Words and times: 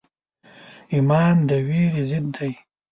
ایمان 0.93 1.35
د 1.47 1.49
ویرې 1.67 2.03
ضد 2.09 2.25
دی. 2.35 2.51